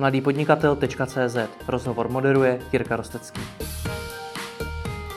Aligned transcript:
mladýpodnikatel.cz 0.00 1.36
Rozhovor 1.68 2.08
moderuje 2.08 2.58
Jirka 2.72 2.96
Rostecký. 2.96 3.40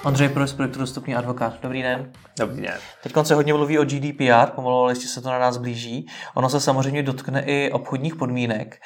Ondřej 0.06 0.30
Projs, 0.30 0.54
projektu 0.54 0.80
Dostupný 0.80 1.16
advokát. 1.16 1.54
Dobrý 1.62 1.82
den. 1.82 2.12
Dobrý 2.40 2.62
den. 2.62 2.78
Teď 3.04 3.14
se 3.24 3.36
hodně 3.36 3.54
mluví 3.54 3.80
o 3.80 3.86
GDPR, 3.86 4.52
pomalu, 4.56 4.78
ale 4.78 4.92
ještě 4.92 5.08
se 5.08 5.22
to 5.22 5.30
na 5.30 5.40
nás 5.40 5.58
blíží. 5.58 6.08
Ono 6.36 6.50
se 6.50 6.60
samozřejmě 6.60 7.04
dotkne 7.04 7.44
i 7.46 7.72
obchodních 7.72 8.16
podmínek. 8.16 8.82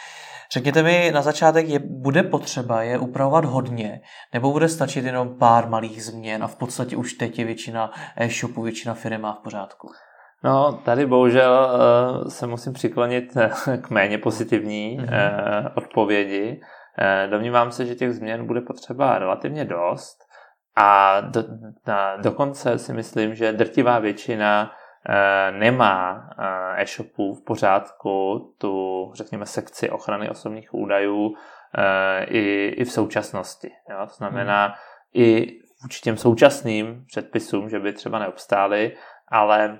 Řekněte 0.51 0.83
mi 0.83 1.11
na 1.13 1.21
začátek, 1.21 1.69
je, 1.69 1.79
bude 1.79 2.23
potřeba 2.23 2.83
je 2.83 2.97
upravovat 2.97 3.45
hodně, 3.45 4.01
nebo 4.33 4.51
bude 4.51 4.69
stačit 4.69 5.05
jenom 5.05 5.37
pár 5.37 5.69
malých 5.69 6.03
změn 6.03 6.43
a 6.43 6.47
v 6.47 6.55
podstatě 6.55 6.95
už 6.95 7.13
teď 7.13 7.39
je 7.39 7.45
většina 7.45 7.91
e-shopu, 8.15 8.61
většina 8.61 8.93
firm 8.93 9.21
má 9.21 9.33
v 9.33 9.43
pořádku? 9.43 9.87
No, 10.43 10.79
tady 10.85 11.05
bohužel 11.05 11.69
uh, 12.21 12.27
se 12.27 12.47
musím 12.47 12.73
přiklonit 12.73 13.37
eh, 13.37 13.77
k 13.77 13.89
méně 13.89 14.17
pozitivní 14.17 14.99
mm-hmm. 14.99 15.71
odpovědi. 15.75 16.61
Domnívám 17.29 17.71
se, 17.71 17.85
že 17.85 17.95
těch 17.95 18.13
změn 18.13 18.47
bude 18.47 18.61
potřeba 18.61 19.19
relativně 19.19 19.65
dost 19.65 20.17
a 20.75 21.21
do, 21.21 21.43
na, 21.87 22.17
dokonce 22.17 22.79
si 22.79 22.93
myslím, 22.93 23.35
že 23.35 23.53
drtivá 23.53 23.99
většina 23.99 24.71
nemá 25.51 26.29
e-shopů 26.75 27.33
v 27.33 27.43
pořádku 27.45 28.39
tu, 28.57 29.11
řekněme, 29.15 29.45
sekci 29.45 29.89
ochrany 29.89 30.29
osobních 30.29 30.73
údajů 30.73 31.35
i, 32.25 32.67
i 32.77 32.85
v 32.85 32.91
současnosti. 32.91 33.71
Jo? 33.89 33.97
To 34.07 34.13
znamená, 34.13 34.67
mm. 34.67 34.73
i 35.13 35.47
vůči 35.83 36.01
těm 36.01 36.17
současným 36.17 37.05
předpisům, 37.07 37.69
že 37.69 37.79
by 37.79 37.93
třeba 37.93 38.19
neobstály, 38.19 38.97
ale 39.27 39.79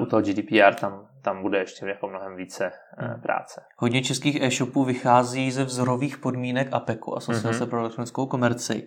u 0.00 0.06
toho 0.06 0.22
GDPR 0.22 0.74
tam, 0.80 1.08
tam 1.22 1.42
bude 1.42 1.58
ještě 1.58 1.86
jako 1.86 2.08
mnohem 2.08 2.36
více 2.36 2.72
eh, 2.98 3.06
hmm. 3.06 3.20
práce. 3.20 3.62
Hodně 3.76 4.02
českých 4.02 4.42
e-shopů 4.42 4.84
vychází 4.84 5.50
ze 5.50 5.64
vzorových 5.64 6.18
podmínek 6.18 6.68
APECu, 6.72 7.16
Asociace 7.16 7.64
mm-hmm. 7.64 7.68
pro 7.68 7.80
elektronickou 7.80 8.26
komerci. 8.26 8.86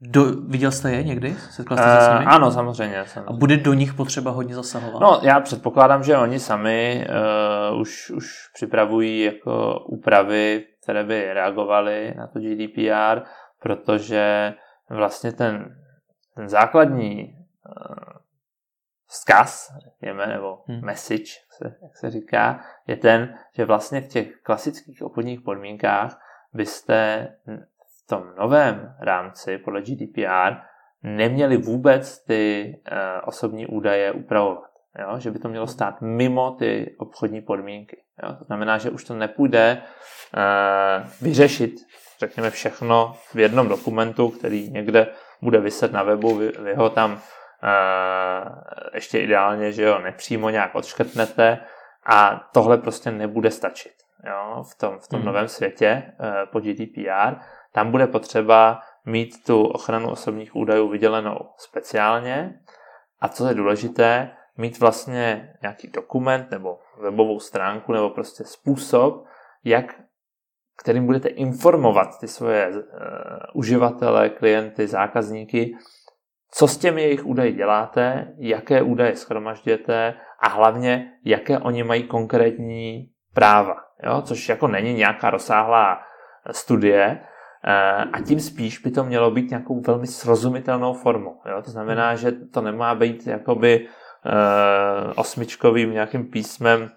Do, 0.00 0.24
viděl 0.48 0.72
jste 0.72 0.92
je 0.92 1.02
někdy? 1.02 1.34
Setkal 1.34 1.76
jste 1.76 1.86
se 1.86 2.00
s 2.00 2.08
nimi? 2.08 2.24
Uh, 2.24 2.32
ano, 2.32 2.50
samozřejmě, 2.50 3.04
samozřejmě. 3.06 3.36
A 3.36 3.38
bude 3.38 3.56
do 3.56 3.74
nich 3.74 3.94
potřeba 3.94 4.30
hodně 4.30 4.54
zasahovat? 4.54 5.00
No, 5.00 5.20
já 5.22 5.40
předpokládám, 5.40 6.02
že 6.02 6.16
oni 6.16 6.38
sami 6.38 7.06
uh, 7.72 7.80
už, 7.80 8.10
už 8.10 8.48
připravují 8.54 9.22
jako 9.22 9.80
úpravy, 9.88 10.64
které 10.82 11.04
by 11.04 11.32
reagovaly 11.32 12.14
na 12.16 12.26
to 12.26 12.38
GDPR, 12.38 13.22
protože 13.62 14.54
vlastně 14.90 15.32
ten, 15.32 15.76
ten 16.34 16.48
základní 16.48 17.24
uh, 17.24 18.13
vzkaz, 19.06 19.72
řekněme, 19.84 20.26
nebo 20.26 20.58
hmm. 20.68 20.84
message, 20.84 21.22
jak 21.22 21.52
se, 21.52 21.76
jak 21.82 21.96
se 21.96 22.10
říká, 22.10 22.60
je 22.86 22.96
ten, 22.96 23.34
že 23.56 23.64
vlastně 23.64 24.00
v 24.00 24.08
těch 24.08 24.36
klasických 24.42 25.02
obchodních 25.02 25.40
podmínkách 25.40 26.20
byste 26.52 27.28
v 28.04 28.06
tom 28.08 28.22
novém 28.38 28.94
rámci 29.00 29.58
podle 29.58 29.82
GDPR 29.82 30.54
neměli 31.02 31.56
vůbec 31.56 32.24
ty 32.24 32.74
uh, 32.92 32.98
osobní 33.24 33.66
údaje 33.66 34.12
upravovat. 34.12 34.70
Jo? 34.98 35.18
Že 35.18 35.30
by 35.30 35.38
to 35.38 35.48
mělo 35.48 35.66
stát 35.66 36.00
mimo 36.00 36.50
ty 36.50 36.96
obchodní 36.98 37.40
podmínky. 37.40 38.02
Jo? 38.22 38.36
To 38.38 38.44
znamená, 38.44 38.78
že 38.78 38.90
už 38.90 39.04
to 39.04 39.14
nepůjde 39.14 39.82
uh, 39.82 41.10
vyřešit, 41.22 41.74
řekněme, 42.20 42.50
všechno 42.50 43.16
v 43.34 43.38
jednom 43.38 43.68
dokumentu, 43.68 44.28
který 44.28 44.70
někde 44.70 45.06
bude 45.42 45.60
vyset 45.60 45.92
na 45.92 46.02
webu, 46.02 46.36
vy, 46.36 46.52
vy 46.58 46.74
ho 46.74 46.90
tam 46.90 47.20
ještě 48.94 49.18
ideálně, 49.18 49.72
že 49.72 49.82
jo, 49.82 49.98
nepřímo 49.98 50.50
nějak 50.50 50.74
odškrtnete 50.74 51.58
a 52.06 52.48
tohle 52.52 52.78
prostě 52.78 53.10
nebude 53.10 53.50
stačit. 53.50 53.92
Jo, 54.26 54.62
v 54.72 54.78
tom, 54.78 54.98
v 54.98 55.08
tom 55.08 55.20
hmm. 55.20 55.26
novém 55.26 55.48
světě 55.48 56.02
uh, 56.20 56.26
po 56.52 56.60
GDPR, 56.60 57.36
tam 57.72 57.90
bude 57.90 58.06
potřeba 58.06 58.80
mít 59.04 59.44
tu 59.44 59.64
ochranu 59.64 60.10
osobních 60.10 60.56
údajů 60.56 60.88
vydělenou 60.88 61.38
speciálně 61.56 62.60
a 63.20 63.28
co 63.28 63.48
je 63.48 63.54
důležité, 63.54 64.30
mít 64.56 64.80
vlastně 64.80 65.54
nějaký 65.62 65.88
dokument 65.88 66.50
nebo 66.50 66.78
webovou 67.00 67.40
stránku 67.40 67.92
nebo 67.92 68.10
prostě 68.10 68.44
způsob, 68.44 69.24
jak 69.64 70.00
kterým 70.82 71.06
budete 71.06 71.28
informovat 71.28 72.08
ty 72.20 72.28
svoje 72.28 72.68
uh, 72.68 72.82
uživatele, 73.54 74.28
klienty, 74.28 74.86
zákazníky 74.86 75.76
co 76.54 76.68
s 76.68 76.78
těmi 76.78 77.02
jejich 77.02 77.26
údaji 77.26 77.52
děláte, 77.52 78.32
jaké 78.38 78.82
údaje 78.82 79.16
schromažďujete 79.16 80.14
a 80.40 80.48
hlavně, 80.48 81.12
jaké 81.24 81.58
oni 81.58 81.84
mají 81.84 82.02
konkrétní 82.02 83.08
práva. 83.34 83.74
Jo? 84.04 84.22
Což 84.22 84.48
jako 84.48 84.68
není 84.68 84.94
nějaká 84.94 85.30
rozsáhlá 85.30 85.98
studie, 86.50 87.20
eh, 87.64 88.04
a 88.12 88.20
tím 88.20 88.40
spíš 88.40 88.78
by 88.78 88.90
to 88.90 89.04
mělo 89.04 89.30
být 89.30 89.50
nějakou 89.50 89.80
velmi 89.80 90.06
srozumitelnou 90.06 90.94
formou. 90.94 91.40
Jo? 91.50 91.62
To 91.62 91.70
znamená, 91.70 92.14
že 92.14 92.32
to 92.32 92.60
nemá 92.60 92.94
být 92.94 93.26
jakoby 93.26 93.86
eh, 94.26 95.12
osmičkovým 95.16 95.92
nějakým 95.92 96.30
písmem 96.30 96.90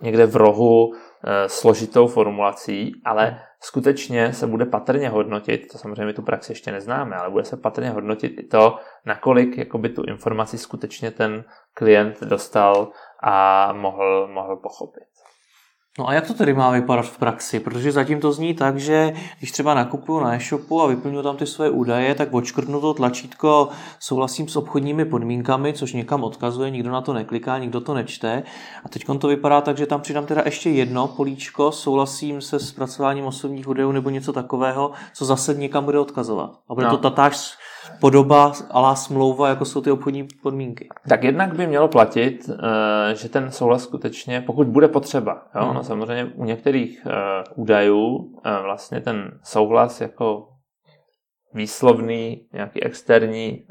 někde 0.00 0.26
v 0.26 0.36
rohu 0.36 0.92
Eh, 1.24 1.48
složitou 1.48 2.06
formulací, 2.06 2.92
ale 3.04 3.40
skutečně 3.60 4.32
se 4.32 4.46
bude 4.46 4.66
patrně 4.66 5.08
hodnotit, 5.08 5.68
to 5.72 5.78
samozřejmě 5.78 6.12
tu 6.12 6.22
praxi 6.22 6.52
ještě 6.52 6.72
neznáme, 6.72 7.16
ale 7.16 7.30
bude 7.30 7.44
se 7.44 7.56
patrně 7.56 7.90
hodnotit 7.90 8.32
i 8.38 8.42
to, 8.42 8.78
nakolik 9.06 9.58
jakoby 9.58 9.88
tu 9.88 10.02
informaci 10.02 10.58
skutečně 10.58 11.10
ten 11.10 11.44
klient 11.74 12.20
dostal 12.20 12.92
a 13.22 13.72
mohl, 13.72 14.28
mohl 14.28 14.56
pochopit. 14.56 15.08
No 15.98 16.08
a 16.08 16.12
jak 16.12 16.26
to 16.26 16.34
tedy 16.34 16.54
má 16.54 16.70
vypadat 16.70 17.02
v 17.02 17.18
praxi? 17.18 17.60
Protože 17.60 17.92
zatím 17.92 18.20
to 18.20 18.32
zní 18.32 18.54
tak, 18.54 18.78
že 18.78 19.12
když 19.38 19.52
třeba 19.52 19.74
nakupuju 19.74 20.20
na 20.20 20.34
e-shopu 20.34 20.82
a 20.82 20.86
vyplňuji 20.86 21.22
tam 21.22 21.36
ty 21.36 21.46
svoje 21.46 21.70
údaje, 21.70 22.14
tak 22.14 22.34
odškrtnu 22.34 22.80
to 22.80 22.94
tlačítko 22.94 23.68
souhlasím 23.98 24.48
s 24.48 24.56
obchodními 24.56 25.04
podmínkami, 25.04 25.72
což 25.72 25.92
někam 25.92 26.24
odkazuje, 26.24 26.70
nikdo 26.70 26.90
na 26.90 27.00
to 27.00 27.12
nekliká, 27.12 27.58
nikdo 27.58 27.80
to 27.80 27.94
nečte. 27.94 28.42
A 28.84 28.88
teď 28.88 29.04
to 29.18 29.28
vypadá 29.28 29.60
tak, 29.60 29.76
že 29.76 29.86
tam 29.86 30.00
přidám 30.00 30.26
teda 30.26 30.42
ještě 30.44 30.70
jedno 30.70 31.08
políčko, 31.08 31.72
souhlasím 31.72 32.40
se 32.40 32.58
zpracováním 32.58 33.24
osobních 33.24 33.68
údajů 33.68 33.92
nebo 33.92 34.10
něco 34.10 34.32
takového, 34.32 34.90
co 35.14 35.24
zase 35.24 35.54
někam 35.54 35.84
bude 35.84 35.98
odkazovat. 35.98 36.50
A 36.68 36.74
bude 36.74 36.86
no. 36.86 36.96
to 36.96 36.98
tatáž 36.98 37.58
podoba 38.00 38.52
alá 38.70 38.94
smlouva, 38.94 39.48
jako 39.48 39.64
jsou 39.64 39.80
ty 39.80 39.90
obchodní 39.90 40.28
podmínky. 40.42 40.88
Tak 41.08 41.24
jednak 41.24 41.56
by 41.56 41.66
mělo 41.66 41.88
platit, 41.88 42.50
eh, 42.50 43.14
že 43.14 43.28
ten 43.28 43.50
souhlas 43.50 43.82
skutečně, 43.82 44.40
pokud 44.40 44.66
bude 44.66 44.88
potřeba, 44.88 45.42
jo, 45.54 45.64
hmm. 45.64 45.74
no 45.74 45.82
samozřejmě 45.82 46.24
u 46.24 46.44
některých 46.44 47.06
eh, 47.06 47.44
údajů 47.54 48.32
eh, 48.44 48.62
vlastně 48.62 49.00
ten 49.00 49.38
souhlas 49.42 50.00
jako 50.00 50.48
výslovný, 51.54 52.46
nějaký 52.52 52.82
externí 52.82 53.66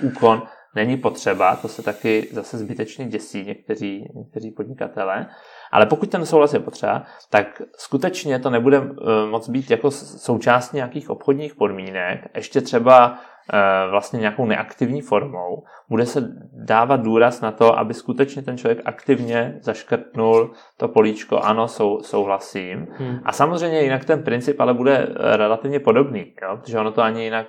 úkon 0.00 0.42
není 0.74 0.96
potřeba, 0.96 1.56
to 1.56 1.68
se 1.68 1.82
taky 1.82 2.28
zase 2.32 2.58
zbytečně 2.58 3.06
děsí 3.06 3.44
někteří, 3.44 4.08
někteří 4.14 4.50
podnikatele. 4.50 5.26
Ale 5.72 5.86
pokud 5.86 6.10
ten 6.10 6.26
souhlas 6.26 6.54
je 6.54 6.60
potřeba, 6.60 7.02
tak 7.30 7.62
skutečně 7.76 8.38
to 8.38 8.50
nebude 8.50 8.82
moc 9.30 9.48
být 9.48 9.70
jako 9.70 9.90
součástí 9.90 10.76
nějakých 10.76 11.10
obchodních 11.10 11.54
podmínek, 11.54 12.20
ještě 12.34 12.60
třeba 12.60 13.18
Eh, 13.52 13.90
vlastně 13.90 14.20
nějakou 14.20 14.46
neaktivní 14.46 15.00
formou, 15.00 15.62
bude 15.88 16.06
se 16.06 16.28
dávat 16.52 17.00
důraz 17.00 17.40
na 17.40 17.50
to, 17.52 17.78
aby 17.78 17.94
skutečně 17.94 18.42
ten 18.42 18.58
člověk 18.58 18.82
aktivně 18.84 19.58
zaškrtnul 19.60 20.52
to 20.76 20.88
políčko, 20.88 21.38
ano, 21.38 21.68
sou, 21.68 22.00
souhlasím. 22.00 22.86
Hmm. 22.98 23.18
A 23.24 23.32
samozřejmě 23.32 23.80
jinak 23.80 24.04
ten 24.04 24.22
princip 24.22 24.60
ale 24.60 24.74
bude 24.74 24.96
eh, 24.96 25.36
relativně 25.36 25.80
podobný, 25.80 26.34
jo? 26.42 26.56
protože 26.56 26.78
ono 26.78 26.92
to 26.92 27.02
ani 27.02 27.24
jinak 27.24 27.46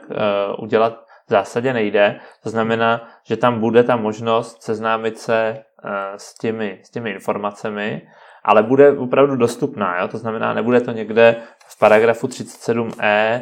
udělat 0.59 1.04
v 1.27 1.29
zásadě 1.29 1.73
nejde. 1.73 2.19
To 2.43 2.49
znamená, 2.49 3.07
že 3.23 3.37
tam 3.37 3.59
bude 3.59 3.83
ta 3.83 3.95
možnost 3.95 4.63
seznámit 4.63 5.19
se 5.19 5.63
uh, 5.83 5.91
s, 6.17 6.37
těmi, 6.37 6.79
s 6.83 6.89
těmi 6.89 7.11
informacemi, 7.11 8.01
ale 8.45 8.63
bude 8.63 8.97
opravdu 8.97 9.35
dostupná. 9.35 9.99
Jo? 9.99 10.07
To 10.07 10.17
znamená, 10.17 10.53
nebude 10.53 10.81
to 10.81 10.91
někde 10.91 11.35
v 11.67 11.79
paragrafu 11.79 12.27
37e 12.27 12.95
e, 13.01 13.41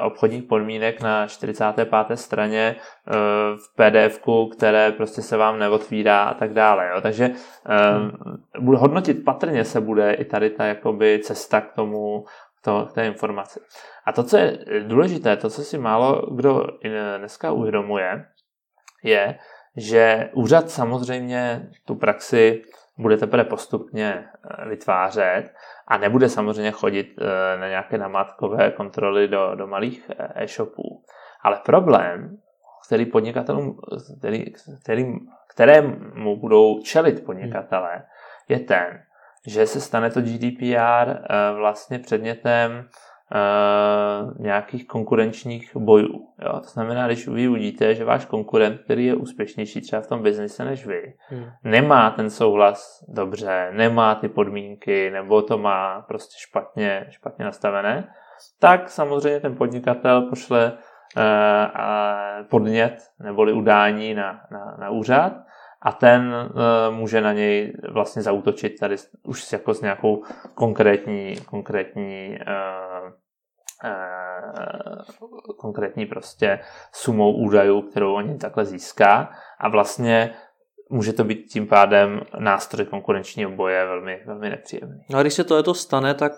obchodních 0.00 0.42
podmínek 0.42 1.00
na 1.00 1.26
45. 1.26 1.88
straně 2.14 2.60
e, 2.60 2.76
v 3.56 3.74
pdf 3.76 4.20
které 4.56 4.92
prostě 4.92 5.22
se 5.22 5.36
vám 5.36 5.58
neotvírá 5.58 6.24
a 6.24 6.34
tak 6.34 6.52
dále. 6.52 6.88
Jo? 6.94 7.00
Takže 7.00 7.30
hmm. 7.64 8.10
hodnotit 8.76 9.24
patrně 9.24 9.64
se 9.64 9.80
bude 9.80 10.12
i 10.12 10.24
tady 10.24 10.50
ta 10.50 10.64
jakoby 10.64 11.20
cesta 11.22 11.60
k 11.60 11.72
tomu, 11.72 12.24
to, 12.64 12.88
té 12.94 13.06
informaci. 13.06 13.60
A 14.06 14.12
to, 14.12 14.22
co 14.22 14.36
je 14.36 14.58
důležité, 14.86 15.36
to, 15.36 15.50
co 15.50 15.62
si 15.62 15.78
málo 15.78 16.34
kdo 16.34 16.66
dneska 17.18 17.52
uvědomuje, 17.52 18.24
je, 19.02 19.38
že 19.76 20.30
úřad 20.32 20.70
samozřejmě 20.70 21.68
tu 21.86 21.94
praxi 21.94 22.62
bude 22.98 23.16
teprve 23.16 23.44
postupně 23.44 24.28
vytvářet 24.68 25.44
a 25.88 25.98
nebude 25.98 26.28
samozřejmě 26.28 26.70
chodit 26.70 27.14
eh, 27.20 27.58
na 27.58 27.68
nějaké 27.68 27.98
namátkové 27.98 28.70
kontroly 28.70 29.28
do, 29.28 29.54
do 29.54 29.66
malých 29.66 30.10
eh, 30.10 30.44
e-shopů. 30.44 31.04
Ale 31.42 31.60
problém, 31.64 32.38
který 32.86 33.06
podnikatelům, 33.06 33.78
který, 34.18 34.44
který, 34.82 35.12
kterému 35.48 36.36
budou 36.36 36.80
čelit 36.82 37.24
podnikatelé, 37.24 38.02
je 38.48 38.60
ten, 38.60 39.02
že 39.48 39.66
se 39.66 39.80
stane 39.80 40.10
to 40.10 40.20
GDPR 40.20 41.16
vlastně 41.56 41.98
předmětem 41.98 42.88
nějakých 44.38 44.86
konkurenčních 44.86 45.76
bojů. 45.76 46.28
Jo? 46.44 46.52
To 46.52 46.68
znamená, 46.68 47.06
když 47.06 47.28
vy 47.28 47.48
uvidíte, 47.48 47.94
že 47.94 48.04
váš 48.04 48.24
konkurent, 48.24 48.80
který 48.80 49.06
je 49.06 49.14
úspěšnější 49.14 49.80
třeba 49.80 50.02
v 50.02 50.06
tom 50.06 50.22
biznise 50.22 50.64
než 50.64 50.86
vy, 50.86 51.14
hmm. 51.28 51.44
nemá 51.64 52.10
ten 52.10 52.30
souhlas 52.30 53.04
dobře, 53.08 53.70
nemá 53.72 54.14
ty 54.14 54.28
podmínky, 54.28 55.10
nebo 55.10 55.42
to 55.42 55.58
má 55.58 56.02
prostě 56.08 56.34
špatně, 56.38 57.06
špatně 57.10 57.44
nastavené, 57.44 58.08
tak 58.60 58.88
samozřejmě 58.88 59.40
ten 59.40 59.56
podnikatel 59.56 60.22
pošle 60.22 60.72
uh, 61.16 62.46
podnět 62.50 62.96
neboli 63.22 63.52
udání 63.52 64.14
na, 64.14 64.40
na, 64.50 64.76
na 64.80 64.90
úřad 64.90 65.32
a 65.84 65.92
ten 65.92 66.34
uh, 66.34 66.94
může 66.94 67.20
na 67.20 67.32
něj 67.32 67.72
vlastně 67.92 68.22
zautočit 68.22 68.78
tady 68.80 68.96
už 69.22 69.52
jako 69.52 69.74
s 69.74 69.80
nějakou 69.80 70.22
konkrétní, 70.54 71.36
konkrétní 71.36 72.38
uh, 72.48 73.10
konkrétní 75.58 76.06
prostě 76.06 76.60
sumou 76.92 77.32
údajů, 77.32 77.82
kterou 77.82 78.14
oni 78.14 78.38
takhle 78.38 78.64
získá 78.64 79.30
a 79.60 79.68
vlastně 79.68 80.34
může 80.90 81.12
to 81.12 81.24
být 81.24 81.44
tím 81.44 81.66
pádem 81.66 82.20
nástroj 82.38 82.86
konkurenčního 82.86 83.50
boje 83.50 83.86
velmi, 83.86 84.22
velmi 84.26 84.50
nepříjemný. 84.50 85.00
No 85.10 85.18
a 85.18 85.22
když 85.22 85.34
se 85.34 85.44
tohleto 85.44 85.74
stane, 85.74 86.14
tak 86.14 86.32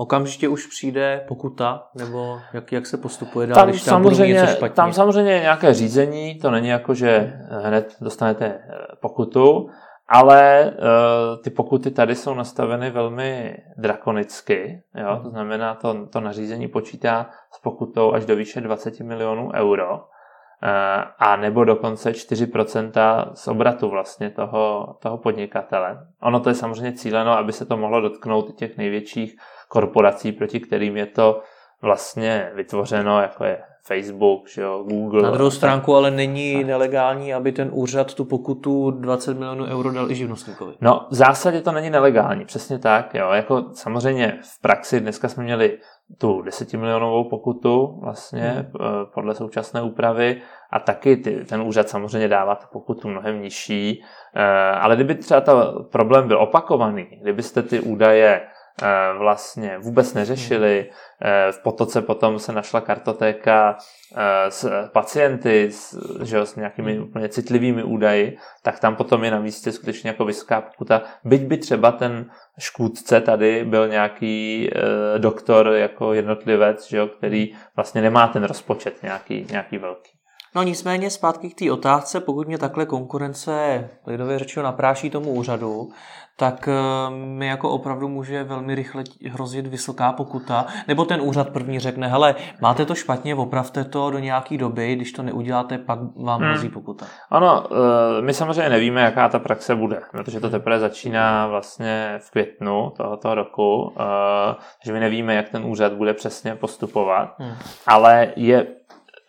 okamžitě 0.00 0.48
už 0.48 0.66
přijde 0.66 1.24
pokuta, 1.28 1.86
nebo 1.94 2.38
jak, 2.52 2.72
jak 2.72 2.86
se 2.86 2.96
postupuje 2.96 3.46
dál, 3.46 3.54
tam 3.54 3.68
když 3.68 3.82
tam 3.82 3.92
samozřejmě, 3.92 4.34
něco 4.34 4.46
špatně? 4.46 4.74
Tam 4.74 4.92
samozřejmě 4.92 5.32
je 5.32 5.40
nějaké 5.40 5.74
řízení, 5.74 6.38
to 6.38 6.50
není 6.50 6.68
jako, 6.68 6.94
že 6.94 7.32
hned 7.64 7.96
dostanete 8.00 8.46
eh, 8.46 8.60
pokutu, 9.00 9.68
ale 10.08 10.72
uh, 10.72 11.42
ty 11.42 11.50
pokuty 11.50 11.90
tady 11.90 12.14
jsou 12.14 12.34
nastaveny 12.34 12.90
velmi 12.90 13.56
drakonicky. 13.76 14.82
Jo? 14.94 15.20
To 15.22 15.30
znamená, 15.30 15.74
to, 15.74 16.06
to 16.06 16.20
nařízení 16.20 16.68
počítá 16.68 17.30
s 17.52 17.58
pokutou 17.58 18.12
až 18.12 18.26
do 18.26 18.36
výše 18.36 18.60
20 18.60 19.00
milionů 19.00 19.50
euro 19.54 20.00
a 21.18 21.36
nebo 21.36 21.64
dokonce 21.64 22.10
4% 22.10 23.30
z 23.34 23.48
obratu 23.48 23.88
vlastně 23.88 24.30
toho, 24.30 24.96
toho 25.02 25.18
podnikatele. 25.18 26.06
Ono 26.22 26.40
to 26.40 26.48
je 26.48 26.54
samozřejmě 26.54 26.92
cíleno, 26.92 27.32
aby 27.32 27.52
se 27.52 27.66
to 27.66 27.76
mohlo 27.76 28.00
dotknout 28.00 28.56
těch 28.56 28.76
největších 28.76 29.36
korporací, 29.68 30.32
proti 30.32 30.60
kterým 30.60 30.96
je 30.96 31.06
to 31.06 31.42
vlastně 31.82 32.50
vytvořeno, 32.54 33.20
jako 33.20 33.44
je 33.44 33.58
Facebook, 33.86 34.48
že 34.48 34.62
jo, 34.62 34.84
Google. 34.88 35.22
Na 35.22 35.30
druhou 35.30 35.50
stránku 35.50 35.94
ale 35.94 36.10
není 36.10 36.64
nelegální, 36.64 37.34
aby 37.34 37.52
ten 37.52 37.70
úřad 37.72 38.14
tu 38.14 38.24
pokutu 38.24 38.90
20 38.90 39.38
milionů 39.38 39.64
euro 39.64 39.92
dal 39.92 40.10
i 40.10 40.14
živnostníkovi. 40.14 40.74
No, 40.80 41.06
v 41.10 41.14
zásadě 41.14 41.60
to 41.60 41.72
není 41.72 41.90
nelegální, 41.90 42.44
přesně 42.44 42.78
tak. 42.78 43.14
Jo. 43.14 43.30
Jako 43.30 43.64
samozřejmě 43.72 44.38
v 44.42 44.60
praxi 44.60 45.00
dneska 45.00 45.28
jsme 45.28 45.44
měli 45.44 45.78
tu 46.18 46.42
10 46.42 46.72
milionovou 46.72 47.28
pokutu 47.28 48.00
vlastně 48.02 48.50
hmm. 48.50 48.66
podle 49.14 49.34
současné 49.34 49.82
úpravy 49.82 50.42
a 50.70 50.78
taky 50.78 51.16
ty, 51.16 51.44
ten 51.44 51.62
úřad 51.62 51.88
samozřejmě 51.88 52.28
dává 52.28 52.54
tu 52.54 52.66
pokutu 52.72 53.08
mnohem 53.08 53.42
nižší, 53.42 54.04
eh, 54.34 54.70
ale 54.70 54.94
kdyby 54.94 55.14
třeba 55.14 55.40
to 55.40 55.84
problém 55.92 56.28
byl 56.28 56.38
opakovaný, 56.38 57.06
kdybyste 57.22 57.62
ty 57.62 57.80
údaje 57.80 58.40
vlastně 59.18 59.78
vůbec 59.78 60.14
neřešili. 60.14 60.90
Eh, 61.22 61.52
v 61.52 61.62
potoce 61.62 62.02
potom 62.02 62.38
se 62.38 62.52
našla 62.52 62.80
kartotéka 62.80 63.76
eh, 64.16 64.50
s 64.50 64.88
pacienty 64.92 65.72
s, 65.72 65.98
že 66.22 66.38
s 66.38 66.56
nějakými 66.56 66.94
hmm. 66.94 67.04
úplně 67.04 67.28
citlivými 67.28 67.82
údaji, 67.82 68.38
tak 68.62 68.80
tam 68.80 68.96
potom 68.96 69.24
je 69.24 69.30
na 69.30 69.40
místě 69.40 69.72
skutečně 69.72 70.10
jako 70.10 70.24
vysoká 70.24 70.60
pokuta. 70.60 71.02
Byť 71.24 71.42
by 71.42 71.56
třeba 71.56 71.92
ten 71.92 72.30
škůdce 72.58 73.20
tady 73.20 73.64
byl 73.64 73.88
nějaký 73.88 74.70
doktor 75.18 75.68
jako 75.68 76.12
jednotlivec, 76.12 76.88
že 76.88 76.96
jo, 76.96 77.06
který 77.06 77.52
vlastně 77.76 78.02
nemá 78.02 78.28
ten 78.28 78.44
rozpočet 78.44 79.02
nějaký, 79.02 79.46
nějaký 79.50 79.78
velký. 79.78 80.19
No 80.54 80.62
nicméně 80.62 81.10
zpátky 81.10 81.50
k 81.50 81.58
té 81.58 81.72
otázce, 81.72 82.20
pokud 82.20 82.46
mě 82.46 82.58
takhle 82.58 82.86
konkurence 82.86 83.88
lidově 84.06 84.38
řečeno 84.38 84.64
napráší 84.64 85.10
tomu 85.10 85.30
úřadu, 85.30 85.88
tak 86.40 86.68
eh, 86.68 87.10
mi 87.10 87.46
jako 87.46 87.70
opravdu 87.70 88.08
může 88.08 88.44
velmi 88.44 88.74
rychle 88.74 89.04
hrozit 89.30 89.66
vysoká 89.66 90.12
pokuta, 90.12 90.66
nebo 90.88 91.04
ten 91.04 91.20
úřad 91.20 91.48
první 91.48 91.78
řekne, 91.78 92.08
hele, 92.08 92.34
máte 92.60 92.86
to 92.86 92.94
špatně, 92.94 93.34
opravte 93.34 93.84
to 93.84 94.10
do 94.10 94.18
nějaké 94.18 94.58
doby, 94.58 94.96
když 94.96 95.12
to 95.12 95.22
neuděláte, 95.22 95.78
pak 95.78 95.98
vám 96.16 96.40
hrozí 96.40 96.66
hmm. 96.66 96.74
pokuta. 96.74 97.06
Ano, 97.30 97.66
eh, 98.18 98.22
my 98.22 98.34
samozřejmě 98.34 98.68
nevíme, 98.68 99.00
jaká 99.00 99.28
ta 99.28 99.38
praxe 99.38 99.74
bude, 99.74 100.00
protože 100.10 100.40
to 100.40 100.46
hmm. 100.46 100.52
teprve 100.52 100.78
začíná 100.78 101.46
vlastně 101.46 102.18
v 102.18 102.30
květnu 102.30 102.92
tohoto 102.96 103.34
roku, 103.34 103.92
eh, 104.00 104.54
že 104.84 104.92
my 104.92 105.00
nevíme, 105.00 105.34
jak 105.34 105.48
ten 105.48 105.64
úřad 105.64 105.92
bude 105.92 106.14
přesně 106.14 106.54
postupovat, 106.54 107.34
hmm. 107.38 107.54
ale 107.86 108.32
je 108.36 108.66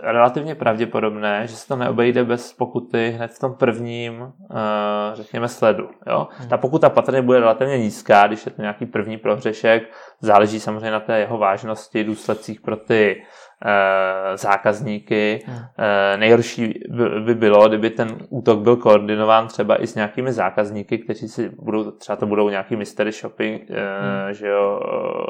relativně 0.04 0.56
pravděpodobné, 0.56 1.48
že 1.48 1.56
se 1.56 1.68
to 1.68 1.76
neobejde 1.76 2.24
bez 2.24 2.54
pokuty 2.54 3.10
hned 3.10 3.32
v 3.32 3.40
tom 3.40 3.54
prvním, 3.54 4.22
uh, 4.22 4.30
řekněme, 5.14 5.48
sledu. 5.48 5.90
Jo? 6.08 6.28
Hmm. 6.32 6.50
Ta 6.50 6.58
pokuta 6.58 6.90
patrně 6.90 7.22
bude 7.22 7.40
relativně 7.40 7.78
nízká, 7.78 8.28
když 8.28 8.46
je 8.46 8.52
to 8.52 8.62
nějaký 8.62 8.86
první 8.86 9.18
prohřešek, 9.18 9.84
záleží 10.22 10.60
samozřejmě 10.60 10.92
na 10.92 11.00
té 11.00 11.20
jeho 11.20 11.38
vážnosti, 11.38 12.04
důsledcích 12.04 12.62
pro 12.62 12.76
ty 12.78 13.22
Eh, 13.22 13.51
zákazníky. 14.36 15.44
Hmm. 15.46 15.58
Eh, 15.80 16.18
nejhorší 16.18 16.80
by 17.20 17.36
bylo, 17.36 17.68
kdyby 17.68 17.90
ten 17.90 18.18
útok 18.30 18.60
byl 18.60 18.76
koordinován 18.76 19.48
třeba 19.48 19.84
i 19.84 19.88
s 19.88 19.96
nějakými 19.96 20.34
zákazníky, 20.34 20.98
kteří 20.98 21.28
si 21.28 21.50
budou, 21.50 21.92
třeba 21.92 22.16
to 22.16 22.26
budou 22.26 22.50
nějaký 22.50 22.76
mystery 22.76 23.12
shopping, 23.12 23.62
eh, 23.70 23.76
hmm. 23.76 24.34
že 24.34 24.48
jo, 24.48 24.80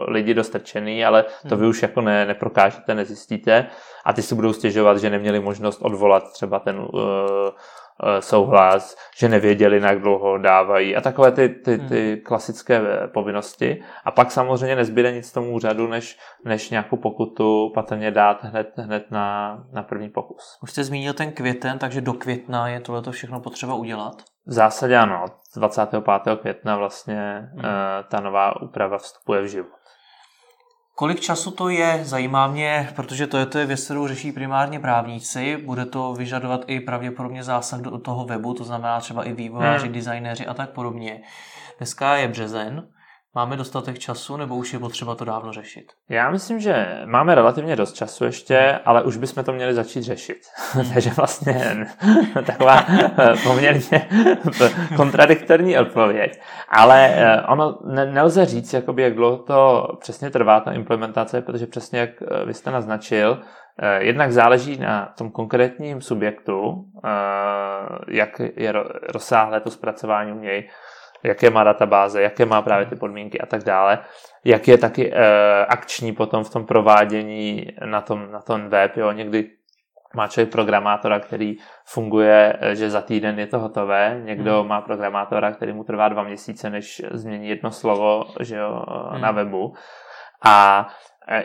lidi 0.07 0.33
dostrčený, 0.33 1.05
ale 1.05 1.25
to 1.49 1.55
vy 1.55 1.61
hmm. 1.61 1.69
už 1.69 1.81
jako 1.81 2.01
ne, 2.01 2.25
neprokážete, 2.25 2.95
nezjistíte 2.95 3.67
a 4.05 4.13
ty 4.13 4.21
si 4.21 4.35
budou 4.35 4.53
stěžovat, 4.53 4.97
že 4.97 5.09
neměli 5.09 5.39
možnost 5.39 5.81
odvolat 5.81 6.23
třeba 6.33 6.59
ten 6.59 6.87
Eh, 7.01 7.51
souhlas, 8.19 8.97
že 9.17 9.29
nevěděli, 9.29 9.79
na 9.79 9.89
jak 9.89 10.01
dlouho 10.01 10.37
dávají 10.37 10.95
a 10.95 11.01
takové 11.01 11.31
ty, 11.31 11.49
ty, 11.49 11.77
ty 11.77 12.11
hmm. 12.13 12.21
klasické 12.23 12.75
eh, 12.75 13.07
povinnosti. 13.07 13.83
A 14.05 14.11
pak 14.11 14.31
samozřejmě 14.31 14.75
nezbyde 14.75 15.11
nic 15.11 15.31
tomu 15.31 15.53
úřadu, 15.53 15.87
než, 15.87 16.17
než 16.45 16.69
nějakou 16.69 16.97
pokutu 16.97 17.71
patrně 17.73 18.11
dát 18.11 18.43
hned, 18.43 18.73
hned 18.77 19.11
na, 19.11 19.57
na 19.71 19.83
první 19.83 20.09
pokus. 20.09 20.57
Už 20.63 20.71
jste 20.71 20.83
zmínil 20.83 21.13
ten 21.13 21.31
květen, 21.31 21.79
takže 21.79 22.01
do 22.01 22.13
května 22.13 22.67
je 22.67 22.79
tohle 22.79 23.11
všechno 23.11 23.39
potřeba 23.39 23.73
udělat? 23.73 24.13
V 24.45 24.53
zásadě 24.53 24.97
ano, 24.97 25.25
25. 25.55 26.03
května 26.41 26.77
vlastně 26.77 27.49
hmm. 27.53 27.63
ta 28.09 28.19
nová 28.19 28.61
úprava 28.61 28.97
vstupuje 28.97 29.41
v 29.41 29.45
život. 29.45 29.80
Kolik 31.01 31.19
času 31.19 31.51
to 31.51 31.69
je, 31.69 31.99
zajímá 32.03 32.47
mě, 32.47 32.89
protože 32.95 33.27
to 33.27 33.37
je, 33.37 33.45
to 33.45 33.57
je 33.57 33.65
věc, 33.65 33.85
kterou 33.85 34.07
řeší 34.07 34.31
primárně 34.31 34.79
právníci. 34.79 35.57
Bude 35.57 35.85
to 35.85 36.13
vyžadovat 36.13 36.61
i 36.67 36.79
pravděpodobně 36.79 37.43
zásah 37.43 37.81
do 37.81 37.97
toho 37.97 38.25
webu, 38.25 38.53
to 38.53 38.63
znamená 38.63 38.99
třeba 38.99 39.23
i 39.23 39.33
vývojáři, 39.33 39.85
hmm. 39.85 39.93
designéři 39.93 40.47
a 40.47 40.53
tak 40.53 40.69
podobně. 40.69 41.21
Dneska 41.77 42.15
je 42.15 42.27
březen, 42.27 42.87
Máme 43.35 43.57
dostatek 43.57 43.99
času, 43.99 44.37
nebo 44.37 44.55
už 44.55 44.73
je 44.73 44.79
potřeba 44.79 45.15
to 45.15 45.25
dávno 45.25 45.53
řešit? 45.53 45.91
Já 46.09 46.31
myslím, 46.31 46.59
že 46.59 47.01
máme 47.05 47.35
relativně 47.35 47.75
dost 47.75 47.93
času 47.93 48.25
ještě, 48.25 48.79
ale 48.85 49.03
už 49.03 49.17
bychom 49.17 49.43
to 49.43 49.53
měli 49.53 49.73
začít 49.73 50.03
řešit. 50.03 50.37
Takže 50.93 51.09
vlastně 51.09 51.87
taková 52.45 52.85
eh, 52.89 53.33
poměrně 53.43 54.09
kontradiktorní 54.95 55.77
odpověď. 55.77 56.41
Ale 56.69 57.07
eh, 57.07 57.41
ono 57.41 57.79
nelze 58.05 58.45
říct, 58.45 58.73
jakoby, 58.73 59.01
jak 59.01 59.15
dlouho 59.15 59.37
to 59.37 59.87
přesně 59.99 60.29
trvá, 60.29 60.59
ta 60.59 60.71
implementace, 60.71 61.41
protože 61.41 61.67
přesně 61.67 61.99
jak 61.99 62.09
eh, 62.21 62.45
vy 62.45 62.53
jste 62.53 62.71
naznačil, 62.71 63.41
Jednak 63.97 64.31
záleží 64.31 64.77
na 64.77 65.13
tom 65.17 65.31
konkrétním 65.31 66.01
subjektu, 66.01 66.85
jak 68.07 68.41
je 68.55 68.73
rozsáhlé 69.13 69.61
to 69.61 69.71
zpracování 69.71 70.31
u 70.31 70.39
něj, 70.39 70.69
jaké 71.23 71.49
má 71.49 71.63
databáze, 71.63 72.21
jaké 72.21 72.45
má 72.45 72.61
právě 72.61 72.85
ty 72.85 72.95
podmínky 72.95 73.41
a 73.41 73.45
tak 73.45 73.63
dále, 73.63 73.99
jak 74.45 74.67
je 74.67 74.77
taky 74.77 75.13
e, 75.13 75.65
akční 75.65 76.13
potom 76.13 76.43
v 76.43 76.49
tom 76.49 76.65
provádění 76.65 77.67
na 77.85 78.01
tom, 78.01 78.31
na 78.31 78.41
tom 78.41 78.69
web, 78.69 78.97
jo, 78.97 79.11
někdy 79.11 79.49
má 80.15 80.27
člověk 80.27 80.51
programátora, 80.51 81.19
který 81.19 81.55
funguje, 81.85 82.57
eh, 82.59 82.75
že 82.75 82.89
za 82.89 83.01
týden 83.01 83.39
je 83.39 83.47
to 83.47 83.59
hotové, 83.59 84.21
někdo 84.23 84.59
hmm. 84.59 84.69
má 84.69 84.81
programátora, 84.81 85.51
který 85.51 85.73
mu 85.73 85.83
trvá 85.83 86.09
dva 86.09 86.23
měsíce, 86.23 86.69
než 86.69 87.01
změní 87.11 87.49
jedno 87.49 87.71
slovo 87.71 88.25
že 88.39 88.57
jo, 88.57 88.83
hmm. 89.11 89.21
na 89.21 89.31
webu. 89.31 89.73
A 90.45 90.87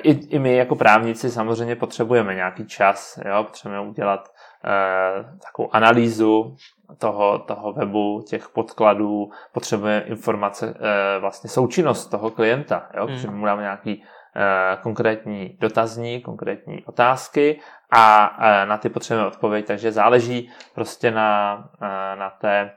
i, 0.02 0.10
i 0.10 0.38
my 0.38 0.56
jako 0.56 0.76
právníci 0.76 1.30
samozřejmě 1.30 1.76
potřebujeme 1.76 2.34
nějaký 2.34 2.66
čas, 2.66 3.18
jo, 3.24 3.44
potřebujeme 3.44 3.88
udělat 3.88 4.28
eh, 4.64 5.24
takovou 5.42 5.68
analýzu 5.72 6.56
toho, 6.98 7.38
toho 7.38 7.72
webu, 7.72 8.22
těch 8.28 8.48
podkladů, 8.48 9.30
potřebujeme 9.52 10.06
informace, 10.06 10.74
eh, 10.76 11.18
vlastně 11.20 11.50
součinnost 11.50 12.06
toho 12.06 12.30
klienta, 12.30 12.88
jo, 12.96 13.06
hmm. 13.06 13.36
mu 13.38 13.46
dáme 13.46 13.62
nějaký 13.62 14.02
eh, 14.36 14.76
konkrétní 14.82 15.56
dotazní, 15.60 16.20
konkrétní 16.20 16.84
otázky 16.84 17.60
a 17.92 18.36
eh, 18.40 18.66
na 18.66 18.78
ty 18.78 18.88
potřebujeme 18.88 19.28
odpověď, 19.28 19.66
takže 19.66 19.92
záleží 19.92 20.50
prostě 20.74 21.10
na, 21.10 21.58
eh, 21.82 22.16
na 22.16 22.30
té 22.30 22.70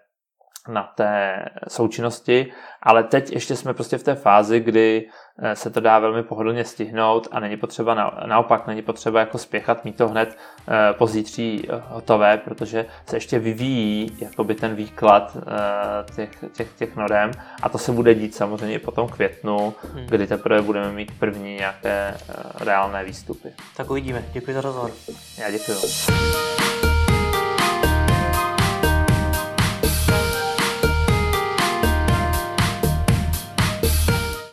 na 0.69 0.91
té 0.95 1.45
součinnosti, 1.67 2.51
ale 2.83 3.03
teď 3.03 3.31
ještě 3.31 3.55
jsme 3.55 3.73
prostě 3.73 3.97
v 3.97 4.03
té 4.03 4.15
fázi, 4.15 4.59
kdy 4.59 5.09
eh, 5.39 5.55
se 5.55 5.69
to 5.69 5.79
dá 5.79 5.99
velmi 5.99 6.23
pohodlně 6.23 6.65
stihnout 6.65 7.27
a 7.31 7.39
není 7.39 7.57
potřeba, 7.57 7.93
na, 7.93 8.19
naopak 8.25 8.67
není 8.67 8.81
potřeba 8.81 9.19
jako 9.19 9.37
spěchat, 9.37 9.85
mít 9.85 9.97
to 9.97 10.07
hned 10.07 10.37
eh, 10.67 10.93
pozítří 10.93 11.67
eh, 11.69 11.81
hotové, 11.87 12.37
protože 12.37 12.85
se 13.05 13.15
ještě 13.15 13.39
vyvíjí 13.39 14.17
jakoby 14.21 14.55
ten 14.55 14.75
výklad 14.75 15.37
těch, 16.15 16.29
těch, 16.53 16.73
těch 16.73 16.95
norem 16.95 17.31
a 17.61 17.69
to 17.69 17.77
se 17.77 17.91
bude 17.91 18.15
dít 18.15 18.35
samozřejmě 18.35 18.75
i 18.75 18.79
potom 18.79 19.07
květnu, 19.07 19.73
hmm. 19.93 20.05
kdy 20.05 20.27
teprve 20.27 20.61
budeme 20.61 20.91
mít 20.91 21.19
první 21.19 21.55
nějaké 21.55 22.17
reálné 22.59 23.03
výstupy. 23.03 23.49
Tak 23.77 23.91
uvidíme. 23.91 24.23
Děkuji 24.31 24.53
za 24.53 24.61
rozhovor. 24.61 24.91
Já 25.37 25.51
děkuji. 25.51 26.58